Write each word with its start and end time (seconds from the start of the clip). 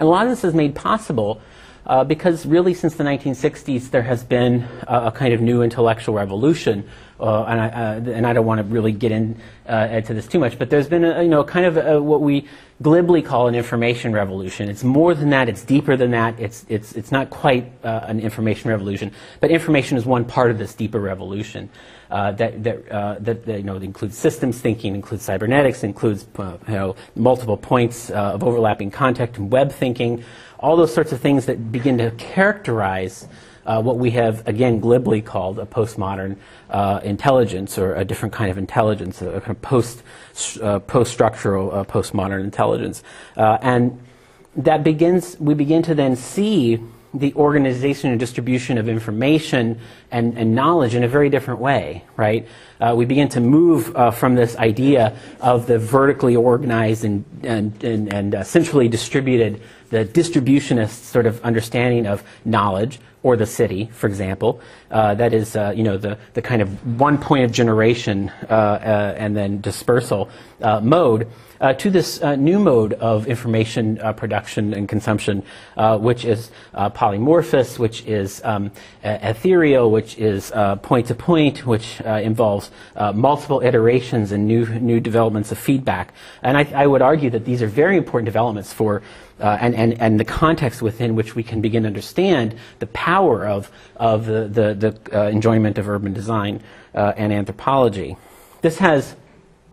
And 0.00 0.06
a 0.06 0.10
lot 0.10 0.24
of 0.24 0.30
this 0.30 0.44
is 0.44 0.54
made 0.54 0.74
possible 0.74 1.42
uh, 1.84 2.04
because 2.04 2.46
really 2.46 2.72
since 2.72 2.94
the 2.94 3.04
1960s 3.04 3.90
there 3.90 4.00
has 4.00 4.24
been 4.24 4.66
a, 4.88 5.08
a 5.08 5.12
kind 5.12 5.34
of 5.34 5.42
new 5.42 5.60
intellectual 5.60 6.14
revolution 6.14 6.88
uh, 7.20 7.44
and, 7.44 7.60
I, 7.60 7.68
uh, 7.68 8.10
and 8.10 8.26
I 8.26 8.32
don't 8.32 8.46
want 8.46 8.60
to 8.60 8.64
really 8.64 8.92
get 8.92 9.12
uh, 9.12 9.88
into 9.90 10.14
this 10.14 10.26
too 10.26 10.38
much, 10.38 10.58
but 10.58 10.70
there's 10.70 10.88
been 10.88 11.04
a, 11.04 11.22
you 11.22 11.28
know 11.28 11.44
kind 11.44 11.66
of 11.66 11.76
a, 11.76 12.00
what 12.00 12.22
we 12.22 12.48
glibly 12.82 13.20
call 13.20 13.48
an 13.48 13.54
information 13.54 14.12
revolution. 14.12 14.68
It's 14.68 14.84
more 14.84 15.14
than 15.14 15.30
that. 15.30 15.48
It's 15.48 15.62
deeper 15.62 15.96
than 15.96 16.12
that. 16.12 16.38
It's 16.40 16.64
it's 16.68 16.92
it's 16.92 17.12
not 17.12 17.30
quite 17.30 17.70
uh, 17.84 18.00
an 18.04 18.20
information 18.20 18.70
revolution, 18.70 19.12
but 19.40 19.50
information 19.50 19.98
is 19.98 20.06
one 20.06 20.24
part 20.24 20.50
of 20.50 20.58
this 20.58 20.74
deeper 20.74 21.00
revolution. 21.00 21.68
Uh, 22.10 22.32
that 22.32 22.62
that, 22.64 22.90
uh, 22.90 23.16
that, 23.20 23.44
that 23.44 23.58
you 23.58 23.64
know 23.64 23.76
includes 23.76 24.16
systems 24.16 24.58
thinking, 24.60 24.94
includes 24.94 25.24
cybernetics, 25.24 25.84
includes 25.84 26.26
you 26.38 26.58
know 26.68 26.96
multiple 27.14 27.56
points 27.56 28.10
of 28.10 28.42
overlapping 28.42 28.90
contact 28.90 29.36
and 29.38 29.50
web 29.52 29.70
thinking, 29.70 30.24
all 30.58 30.76
those 30.76 30.92
sorts 30.92 31.12
of 31.12 31.20
things 31.20 31.46
that 31.46 31.70
begin 31.70 31.98
to 31.98 32.10
characterize 32.12 33.28
uh, 33.70 33.80
what 33.80 33.98
we 33.98 34.10
have, 34.10 34.46
again, 34.48 34.80
glibly 34.80 35.22
called 35.22 35.58
a 35.60 35.64
postmodern 35.64 36.36
uh, 36.70 36.98
intelligence 37.04 37.78
or 37.78 37.94
a 37.94 38.04
different 38.04 38.34
kind 38.34 38.50
of 38.50 38.58
intelligence, 38.58 39.22
a 39.22 39.40
kind 39.40 39.50
of 39.50 39.62
post, 39.62 40.02
uh, 40.60 40.80
post-structural 40.80 41.70
uh, 41.70 41.84
postmodern 41.84 42.42
intelligence. 42.42 43.04
Uh, 43.36 43.58
and 43.62 44.00
that 44.56 44.82
begins, 44.82 45.38
we 45.38 45.54
begin 45.54 45.82
to 45.82 45.94
then 45.94 46.16
see 46.16 46.80
the 47.14 47.32
organization 47.34 48.10
and 48.10 48.18
distribution 48.18 48.78
of 48.78 48.88
information 48.88 49.78
and, 50.10 50.38
and 50.38 50.54
knowledge 50.54 50.94
in 50.94 51.04
a 51.04 51.08
very 51.08 51.28
different 51.28 51.60
way, 51.60 52.04
right? 52.16 52.46
Uh, 52.80 52.94
we 52.96 53.04
begin 53.04 53.28
to 53.28 53.40
move 53.40 53.94
uh, 53.96 54.10
from 54.10 54.34
this 54.34 54.56
idea 54.56 55.16
of 55.40 55.66
the 55.66 55.78
vertically 55.78 56.36
organized 56.36 57.04
and, 57.04 57.24
and, 57.42 57.84
and, 57.84 58.12
and 58.12 58.34
uh, 58.34 58.42
centrally 58.42 58.88
distributed, 58.88 59.60
the 59.90 60.04
distributionist 60.04 61.04
sort 61.04 61.26
of 61.26 61.40
understanding 61.42 62.06
of 62.06 62.22
knowledge, 62.44 62.98
or 63.22 63.36
the 63.36 63.46
city, 63.46 63.90
for 63.92 64.06
example. 64.06 64.60
Uh, 64.90 65.14
that 65.14 65.34
is, 65.34 65.54
uh, 65.54 65.72
you 65.76 65.82
know, 65.82 65.96
the, 65.96 66.18
the 66.34 66.42
kind 66.42 66.62
of 66.62 66.98
one 66.98 67.18
point 67.18 67.44
of 67.44 67.52
generation 67.52 68.30
uh, 68.48 68.52
uh 68.52 69.14
and 69.16 69.36
then 69.36 69.60
dispersal 69.60 70.28
uh, 70.62 70.80
mode 70.80 71.28
uh, 71.60 71.74
to 71.74 71.90
this 71.90 72.22
new 72.38 72.58
mode 72.58 72.94
of 72.94 73.26
information 73.26 73.98
production 74.16 74.72
and 74.72 74.88
consumption, 74.88 75.42
which 75.98 76.24
is 76.24 76.50
polymorphous, 76.74 77.78
which 77.78 78.02
is 78.06 78.40
um, 78.44 78.70
ethereal, 79.04 79.90
which 79.90 80.16
is 80.16 80.50
point 80.80 81.06
to 81.06 81.14
point, 81.14 81.66
which 81.66 82.00
involves 82.00 82.70
multiple 83.14 83.60
iterations 83.60 84.32
and 84.32 84.48
new 84.48 84.64
new 84.80 85.00
developments 85.00 85.52
of 85.52 85.58
feedback. 85.58 86.14
And 86.42 86.56
I, 86.56 86.64
I 86.74 86.86
would 86.86 87.02
argue 87.02 87.28
that 87.28 87.44
these 87.44 87.60
are 87.60 87.66
very 87.68 87.98
important 87.98 88.24
developments 88.24 88.72
for 88.72 89.02
uh, 89.40 89.58
and, 89.60 89.74
and, 89.74 90.00
and 90.00 90.20
the 90.20 90.24
context 90.24 90.82
within 90.82 91.14
which 91.14 91.34
we 91.34 91.42
can 91.42 91.60
begin 91.60 91.82
to 91.82 91.86
understand 91.88 92.54
the 92.78 92.86
power 92.88 93.46
of, 93.46 93.70
of 93.96 94.26
the, 94.26 94.48
the, 94.48 94.74
the 94.74 95.18
uh, 95.18 95.28
enjoyment 95.28 95.78
of 95.78 95.88
urban 95.88 96.12
design 96.12 96.62
uh, 96.94 97.12
and 97.16 97.32
anthropology. 97.32 98.16
This 98.62 98.78
has 98.78 99.16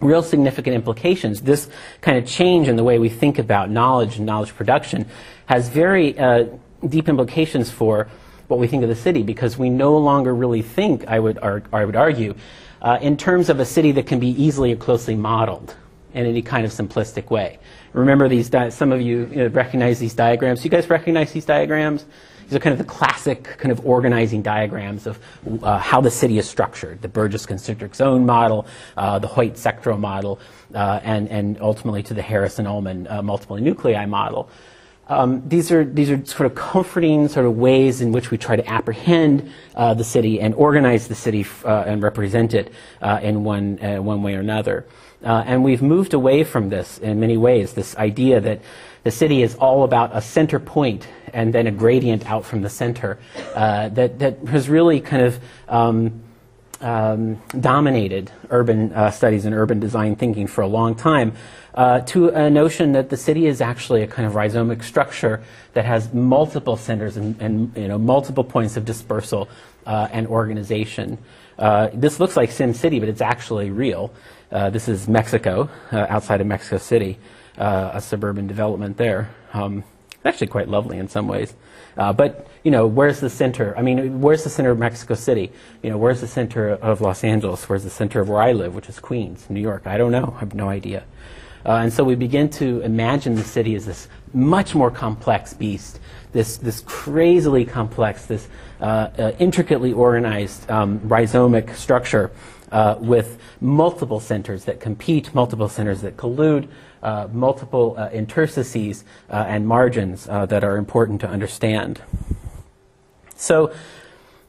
real 0.00 0.22
significant 0.22 0.76
implications. 0.76 1.40
This 1.40 1.68
kind 2.00 2.16
of 2.18 2.26
change 2.26 2.68
in 2.68 2.76
the 2.76 2.84
way 2.84 2.98
we 2.98 3.08
think 3.08 3.38
about 3.38 3.70
knowledge 3.70 4.16
and 4.16 4.26
knowledge 4.26 4.54
production 4.54 5.06
has 5.46 5.68
very 5.68 6.18
uh, 6.18 6.46
deep 6.88 7.08
implications 7.08 7.70
for 7.70 8.08
what 8.46 8.58
we 8.58 8.66
think 8.66 8.82
of 8.82 8.88
the 8.88 8.96
city 8.96 9.22
because 9.22 9.58
we 9.58 9.70
no 9.70 9.96
longer 9.98 10.34
really 10.34 10.62
think, 10.62 11.06
I 11.06 11.18
would, 11.18 11.38
ar- 11.38 11.64
I 11.72 11.84
would 11.84 11.96
argue, 11.96 12.34
uh, 12.80 12.98
in 13.00 13.16
terms 13.16 13.50
of 13.50 13.60
a 13.60 13.64
city 13.64 13.92
that 13.92 14.06
can 14.06 14.20
be 14.20 14.28
easily 14.28 14.72
or 14.72 14.76
closely 14.76 15.14
modeled 15.14 15.74
in 16.14 16.26
any 16.26 16.42
kind 16.42 16.64
of 16.64 16.72
simplistic 16.72 17.30
way. 17.30 17.58
Remember 17.92 18.28
these, 18.28 18.50
some 18.70 18.92
of 18.92 19.00
you, 19.00 19.26
you 19.30 19.36
know, 19.36 19.46
recognize 19.48 19.98
these 19.98 20.14
diagrams. 20.14 20.64
You 20.64 20.70
guys 20.70 20.88
recognize 20.88 21.32
these 21.32 21.44
diagrams? 21.44 22.06
These 22.44 22.56
are 22.56 22.60
kind 22.60 22.72
of 22.72 22.78
the 22.78 22.84
classic 22.84 23.44
kind 23.58 23.70
of 23.70 23.84
organizing 23.84 24.40
diagrams 24.40 25.06
of 25.06 25.18
uh, 25.62 25.78
how 25.78 26.00
the 26.00 26.10
city 26.10 26.38
is 26.38 26.48
structured. 26.48 27.02
The 27.02 27.08
Burgess 27.08 27.44
concentric 27.44 27.94
zone 27.94 28.24
model, 28.24 28.66
uh, 28.96 29.18
the 29.18 29.26
Hoyt 29.26 29.54
sectoral 29.54 30.00
model, 30.00 30.40
uh, 30.74 31.00
and, 31.02 31.28
and 31.28 31.60
ultimately 31.60 32.02
to 32.04 32.14
the 32.14 32.22
Harrison-Ullman 32.22 33.06
uh, 33.08 33.22
multiple 33.22 33.58
nuclei 33.58 34.06
model. 34.06 34.48
Um, 35.08 35.42
these 35.48 35.72
are 35.72 35.84
these 35.84 36.10
are 36.10 36.24
sort 36.26 36.46
of 36.46 36.54
comforting 36.54 37.28
sort 37.28 37.46
of 37.46 37.56
ways 37.56 38.02
in 38.02 38.12
which 38.12 38.30
we 38.30 38.36
try 38.36 38.56
to 38.56 38.68
apprehend 38.68 39.50
uh, 39.74 39.94
the 39.94 40.04
city 40.04 40.40
and 40.40 40.54
organize 40.54 41.08
the 41.08 41.14
city 41.14 41.46
uh, 41.64 41.84
and 41.86 42.02
represent 42.02 42.52
it 42.52 42.72
uh, 43.00 43.18
in 43.22 43.42
one 43.42 43.82
uh, 43.82 44.02
one 44.02 44.22
way 44.22 44.34
or 44.34 44.40
another. 44.40 44.86
Uh, 45.24 45.42
and 45.46 45.64
we've 45.64 45.82
moved 45.82 46.14
away 46.14 46.44
from 46.44 46.68
this 46.68 46.98
in 46.98 47.18
many 47.18 47.36
ways. 47.36 47.72
This 47.72 47.96
idea 47.96 48.40
that 48.40 48.60
the 49.02 49.10
city 49.10 49.42
is 49.42 49.54
all 49.54 49.82
about 49.82 50.10
a 50.12 50.20
center 50.20 50.60
point 50.60 51.08
and 51.32 51.52
then 51.52 51.66
a 51.66 51.70
gradient 51.70 52.30
out 52.30 52.44
from 52.44 52.62
the 52.62 52.68
center 52.68 53.18
uh, 53.54 53.88
that 53.88 54.18
that 54.18 54.38
has 54.48 54.68
really 54.68 55.00
kind 55.00 55.22
of 55.22 55.40
um, 55.68 56.22
um, 56.80 57.40
dominated 57.60 58.30
urban 58.50 59.12
studies 59.12 59.44
and 59.44 59.54
urban 59.54 59.80
design 59.80 60.16
thinking 60.16 60.46
for 60.46 60.62
a 60.62 60.66
long 60.66 60.94
time 60.94 61.32
uh, 61.78 62.00
to 62.00 62.28
a 62.30 62.50
notion 62.50 62.90
that 62.92 63.08
the 63.08 63.16
city 63.16 63.46
is 63.46 63.60
actually 63.60 64.02
a 64.02 64.06
kind 64.06 64.26
of 64.26 64.34
rhizomic 64.34 64.82
structure 64.82 65.40
that 65.74 65.84
has 65.84 66.12
multiple 66.12 66.76
centers 66.76 67.16
and, 67.16 67.40
and 67.40 67.76
you 67.76 67.86
know, 67.86 67.96
multiple 67.96 68.42
points 68.42 68.76
of 68.76 68.84
dispersal 68.84 69.48
uh, 69.86 70.08
and 70.10 70.26
organization. 70.26 71.16
Uh, 71.56 71.88
this 71.94 72.18
looks 72.18 72.36
like 72.36 72.50
Sim 72.50 72.74
City, 72.74 72.98
but 72.98 73.08
it's 73.08 73.20
actually 73.20 73.70
real. 73.70 74.12
Uh, 74.50 74.70
this 74.70 74.88
is 74.88 75.06
Mexico, 75.06 75.70
uh, 75.92 76.06
outside 76.08 76.40
of 76.40 76.48
Mexico 76.48 76.78
City, 76.78 77.16
uh, 77.58 77.92
a 77.94 78.00
suburban 78.00 78.48
development 78.48 78.96
there. 78.96 79.30
Um, 79.52 79.84
actually 80.24 80.48
quite 80.48 80.68
lovely 80.68 80.98
in 80.98 81.08
some 81.08 81.28
ways. 81.28 81.54
Uh, 81.96 82.12
but 82.12 82.46
you 82.62 82.70
know, 82.70 82.86
where's 82.86 83.20
the 83.20 83.30
center? 83.30 83.76
I 83.76 83.82
mean, 83.82 84.20
where's 84.20 84.44
the 84.44 84.50
center 84.50 84.70
of 84.70 84.78
Mexico 84.78 85.14
City? 85.14 85.52
You 85.82 85.90
know, 85.90 85.98
where's 85.98 86.20
the 86.20 86.28
center 86.28 86.70
of 86.70 87.00
Los 87.00 87.24
Angeles? 87.24 87.68
Where's 87.68 87.84
the 87.84 87.90
center 87.90 88.20
of 88.20 88.28
where 88.28 88.42
I 88.42 88.52
live, 88.52 88.74
which 88.74 88.88
is 88.88 89.00
Queens, 89.00 89.46
New 89.48 89.60
York? 89.60 89.86
I 89.86 89.96
don't 89.98 90.12
know. 90.12 90.34
I 90.36 90.40
have 90.40 90.54
no 90.54 90.68
idea. 90.68 91.04
Uh, 91.68 91.82
and 91.82 91.92
so 91.92 92.02
we 92.02 92.14
begin 92.14 92.48
to 92.48 92.80
imagine 92.80 93.34
the 93.34 93.44
city 93.44 93.74
as 93.74 93.84
this 93.84 94.08
much 94.32 94.74
more 94.74 94.90
complex 94.90 95.52
beast, 95.52 96.00
this, 96.32 96.56
this 96.56 96.80
crazily 96.86 97.66
complex, 97.66 98.24
this 98.24 98.48
uh, 98.80 98.84
uh, 99.18 99.32
intricately 99.38 99.92
organized 99.92 100.70
um, 100.70 100.98
rhizomic 101.00 101.74
structure 101.76 102.30
uh, 102.72 102.96
with 102.98 103.38
multiple 103.60 104.18
centers 104.18 104.64
that 104.64 104.80
compete, 104.80 105.34
multiple 105.34 105.68
centers 105.68 106.00
that 106.00 106.16
collude, 106.16 106.68
uh, 107.02 107.28
multiple 107.32 107.94
uh, 107.98 108.08
interstices 108.14 109.04
and 109.28 109.68
margins 109.68 110.24
that 110.24 110.64
are 110.64 110.78
important 110.78 111.20
to 111.20 111.28
understand. 111.28 112.00
So 113.36 113.74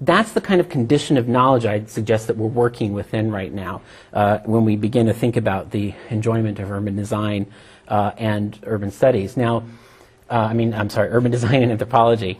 that's 0.00 0.32
the 0.32 0.40
kind 0.40 0.60
of 0.60 0.68
condition 0.68 1.16
of 1.16 1.28
knowledge 1.28 1.66
I'd 1.66 1.90
suggest 1.90 2.28
that 2.28 2.36
we're 2.36 2.46
working 2.46 2.92
within 2.92 3.32
right 3.32 3.52
now 3.52 3.82
uh, 4.12 4.38
when 4.44 4.64
we 4.64 4.76
begin 4.76 5.06
to 5.06 5.12
think 5.12 5.36
about 5.36 5.70
the 5.70 5.94
enjoyment 6.10 6.58
of 6.60 6.70
urban 6.70 6.94
design 6.94 7.46
uh, 7.88 8.12
and 8.16 8.58
urban 8.64 8.90
studies. 8.90 9.36
Now, 9.36 9.64
uh, 10.30 10.34
I 10.34 10.52
mean, 10.52 10.72
I'm 10.72 10.90
sorry, 10.90 11.08
urban 11.10 11.30
design 11.38 11.62
and 11.62 11.72
anthropology. 11.72 12.38